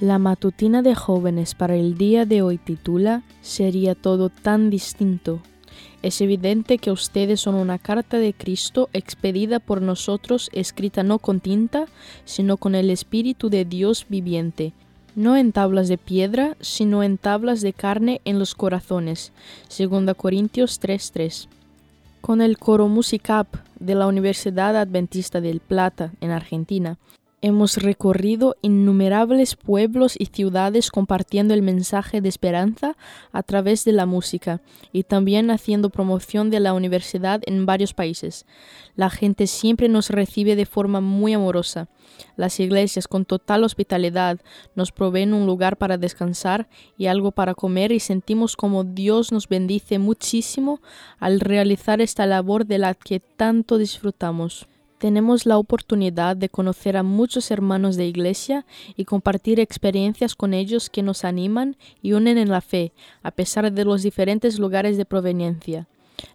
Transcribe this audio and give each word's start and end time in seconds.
La 0.00 0.18
matutina 0.18 0.82
de 0.82 0.94
jóvenes 0.94 1.54
para 1.54 1.74
el 1.74 1.96
día 1.96 2.26
de 2.26 2.42
hoy 2.42 2.58
titula 2.58 3.22
Sería 3.40 3.94
todo 3.94 4.28
tan 4.28 4.68
distinto. 4.68 5.40
Es 6.02 6.20
evidente 6.20 6.76
que 6.76 6.90
ustedes 6.90 7.40
son 7.40 7.54
una 7.54 7.78
carta 7.78 8.18
de 8.18 8.34
Cristo 8.34 8.90
expedida 8.92 9.58
por 9.58 9.80
nosotros, 9.80 10.50
escrita 10.52 11.02
no 11.02 11.18
con 11.18 11.40
tinta, 11.40 11.86
sino 12.26 12.58
con 12.58 12.74
el 12.74 12.90
Espíritu 12.90 13.48
de 13.48 13.64
Dios 13.64 14.04
viviente, 14.10 14.74
no 15.14 15.34
en 15.34 15.52
tablas 15.52 15.88
de 15.88 15.96
piedra, 15.96 16.58
sino 16.60 17.02
en 17.02 17.16
tablas 17.16 17.62
de 17.62 17.72
carne 17.72 18.20
en 18.26 18.38
los 18.38 18.54
corazones. 18.54 19.32
2 19.74 20.14
Corintios 20.14 20.78
3:3. 20.78 21.48
Con 22.20 22.42
el 22.42 22.58
coro 22.58 22.88
Musicap 22.88 23.46
de 23.80 23.94
la 23.94 24.06
Universidad 24.08 24.76
Adventista 24.76 25.40
del 25.40 25.60
Plata, 25.60 26.12
en 26.20 26.32
Argentina, 26.32 26.98
Hemos 27.46 27.76
recorrido 27.76 28.56
innumerables 28.60 29.54
pueblos 29.54 30.16
y 30.18 30.26
ciudades 30.26 30.90
compartiendo 30.90 31.54
el 31.54 31.62
mensaje 31.62 32.20
de 32.20 32.28
esperanza 32.28 32.96
a 33.30 33.44
través 33.44 33.84
de 33.84 33.92
la 33.92 34.04
música 34.04 34.62
y 34.92 35.04
también 35.04 35.52
haciendo 35.52 35.90
promoción 35.90 36.50
de 36.50 36.58
la 36.58 36.72
universidad 36.72 37.42
en 37.46 37.64
varios 37.64 37.94
países. 37.94 38.46
La 38.96 39.10
gente 39.10 39.46
siempre 39.46 39.88
nos 39.88 40.10
recibe 40.10 40.56
de 40.56 40.66
forma 40.66 41.00
muy 41.00 41.34
amorosa. 41.34 41.86
Las 42.34 42.58
iglesias 42.58 43.06
con 43.06 43.24
total 43.24 43.62
hospitalidad 43.62 44.40
nos 44.74 44.90
proveen 44.90 45.32
un 45.32 45.46
lugar 45.46 45.76
para 45.76 45.98
descansar 45.98 46.68
y 46.98 47.06
algo 47.06 47.30
para 47.30 47.54
comer 47.54 47.92
y 47.92 48.00
sentimos 48.00 48.56
como 48.56 48.82
Dios 48.82 49.30
nos 49.30 49.46
bendice 49.46 50.00
muchísimo 50.00 50.80
al 51.20 51.38
realizar 51.38 52.00
esta 52.00 52.26
labor 52.26 52.66
de 52.66 52.78
la 52.78 52.94
que 52.94 53.20
tanto 53.20 53.78
disfrutamos 53.78 54.66
tenemos 54.98 55.46
la 55.46 55.58
oportunidad 55.58 56.36
de 56.36 56.48
conocer 56.48 56.96
a 56.96 57.02
muchos 57.02 57.50
hermanos 57.50 57.96
de 57.96 58.06
iglesia 58.06 58.66
y 58.96 59.04
compartir 59.04 59.60
experiencias 59.60 60.34
con 60.34 60.54
ellos 60.54 60.90
que 60.90 61.02
nos 61.02 61.24
animan 61.24 61.76
y 62.02 62.12
unen 62.12 62.38
en 62.38 62.48
la 62.48 62.60
fe, 62.60 62.92
a 63.22 63.30
pesar 63.30 63.70
de 63.72 63.84
los 63.84 64.02
diferentes 64.02 64.58
lugares 64.58 64.96
de 64.96 65.04
proveniencia. 65.04 65.86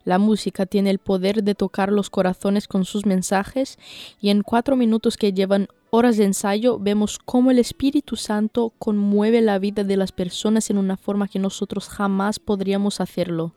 La 0.06 0.20
música 0.20 0.66
tiene 0.66 0.92
el 0.92 1.00
poder 1.00 1.44
de 1.44 1.56
tocar 1.56 1.92
los 1.92 2.10
corazones 2.10 2.68
con 2.68 2.86
sus 2.86 3.06
mensajes 3.06 3.80
y 4.20 4.30
en 4.30 4.44
cuatro 4.44 4.76
minutos 4.76 5.18
que 5.18 5.34
llevan 5.34 5.68
horas 5.90 6.18
de 6.18 6.26
ensayo 6.26 6.78
vemos 6.80 7.20
cómo 7.20 7.52
el 7.52 7.60
Espíritu 7.60 8.16
Santo 8.16 8.74
conmueve 8.78 9.42
la 9.42 9.60
vida 9.60 9.84
de 9.84 9.98
las 9.98 10.12
personas 10.12 10.70
en 10.70 10.78
una 10.78 10.98
forma 10.98 11.28
que 11.28 11.40
nosotros 11.40 11.90
jamás 11.90 12.40
podríamos 12.40 13.02
hacerlo. 13.02 13.54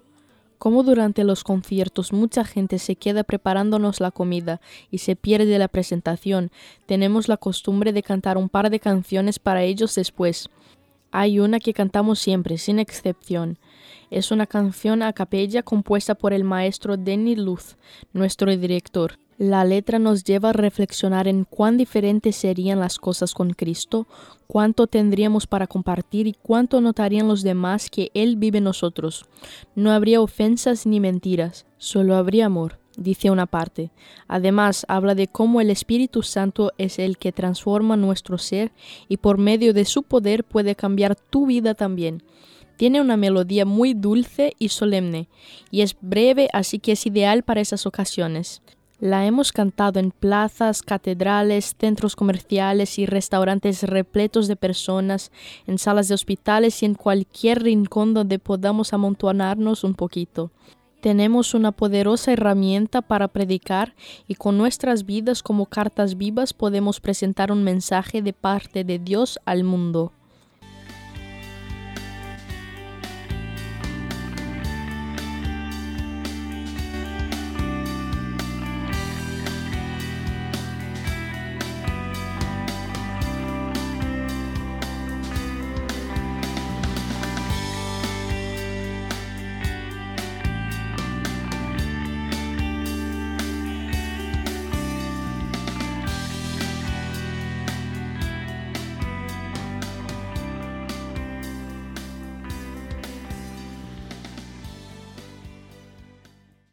Como 0.58 0.82
durante 0.82 1.24
los 1.24 1.44
conciertos 1.44 2.12
mucha 2.12 2.44
gente 2.44 2.78
se 2.78 2.96
queda 2.96 3.24
preparándonos 3.24 4.00
la 4.00 4.10
comida 4.10 4.60
y 4.90 4.98
se 4.98 5.16
pierde 5.16 5.58
la 5.58 5.68
presentación, 5.68 6.50
tenemos 6.86 7.28
la 7.28 7.36
costumbre 7.36 7.92
de 7.92 8.02
cantar 8.02 8.38
un 8.38 8.48
par 8.48 8.70
de 8.70 8.80
canciones 8.80 9.38
para 9.38 9.62
ellos 9.62 9.94
después. 9.94 10.48
Hay 11.10 11.38
una 11.38 11.60
que 11.60 11.74
cantamos 11.74 12.18
siempre, 12.18 12.58
sin 12.58 12.78
excepción. 12.78 13.58
Es 14.10 14.30
una 14.30 14.46
canción 14.46 15.02
a 15.02 15.12
capella 15.12 15.62
compuesta 15.62 16.14
por 16.14 16.32
el 16.32 16.44
maestro 16.44 16.96
Denny 16.96 17.36
Luz, 17.36 17.76
nuestro 18.12 18.56
director. 18.56 19.18
La 19.38 19.64
letra 19.64 19.98
nos 19.98 20.22
lleva 20.22 20.50
a 20.50 20.52
reflexionar 20.52 21.26
en 21.26 21.44
cuán 21.44 21.76
diferentes 21.76 22.36
serían 22.36 22.78
las 22.78 22.98
cosas 22.98 23.34
con 23.34 23.50
Cristo, 23.50 24.06
cuánto 24.46 24.86
tendríamos 24.86 25.48
para 25.48 25.66
compartir 25.66 26.28
y 26.28 26.34
cuánto 26.34 26.80
notarían 26.80 27.26
los 27.26 27.42
demás 27.42 27.90
que 27.90 28.12
Él 28.14 28.36
vive 28.36 28.58
en 28.58 28.64
nosotros. 28.64 29.26
No 29.74 29.90
habría 29.90 30.20
ofensas 30.20 30.86
ni 30.86 31.00
mentiras, 31.00 31.66
solo 31.78 32.14
habría 32.14 32.46
amor, 32.46 32.78
dice 32.96 33.32
una 33.32 33.46
parte. 33.46 33.90
Además, 34.28 34.86
habla 34.88 35.16
de 35.16 35.26
cómo 35.26 35.60
el 35.60 35.70
Espíritu 35.70 36.22
Santo 36.22 36.70
es 36.78 37.00
el 37.00 37.18
que 37.18 37.32
transforma 37.32 37.96
nuestro 37.96 38.38
ser 38.38 38.70
y 39.08 39.16
por 39.16 39.38
medio 39.38 39.74
de 39.74 39.84
su 39.84 40.04
poder 40.04 40.44
puede 40.44 40.76
cambiar 40.76 41.16
tu 41.16 41.46
vida 41.46 41.74
también. 41.74 42.22
Tiene 42.76 43.00
una 43.00 43.16
melodía 43.16 43.64
muy 43.64 43.94
dulce 43.94 44.54
y 44.58 44.68
solemne, 44.68 45.28
y 45.70 45.82
es 45.82 45.96
breve 46.00 46.48
así 46.52 46.78
que 46.78 46.92
es 46.92 47.06
ideal 47.06 47.42
para 47.42 47.60
esas 47.60 47.86
ocasiones. 47.86 48.62
La 49.04 49.26
hemos 49.26 49.52
cantado 49.52 50.00
en 50.00 50.12
plazas, 50.12 50.80
catedrales, 50.80 51.76
centros 51.78 52.16
comerciales 52.16 52.98
y 52.98 53.04
restaurantes 53.04 53.82
repletos 53.82 54.48
de 54.48 54.56
personas, 54.56 55.30
en 55.66 55.76
salas 55.76 56.08
de 56.08 56.14
hospitales 56.14 56.82
y 56.82 56.86
en 56.86 56.94
cualquier 56.94 57.62
rincón 57.64 58.14
donde 58.14 58.38
podamos 58.38 58.94
amontonarnos 58.94 59.84
un 59.84 59.92
poquito. 59.92 60.52
Tenemos 61.02 61.52
una 61.52 61.72
poderosa 61.72 62.32
herramienta 62.32 63.02
para 63.02 63.28
predicar 63.28 63.94
y 64.26 64.36
con 64.36 64.56
nuestras 64.56 65.04
vidas 65.04 65.42
como 65.42 65.66
cartas 65.66 66.16
vivas 66.16 66.54
podemos 66.54 67.00
presentar 67.00 67.52
un 67.52 67.62
mensaje 67.62 68.22
de 68.22 68.32
parte 68.32 68.84
de 68.84 68.98
Dios 68.98 69.38
al 69.44 69.64
mundo. 69.64 70.13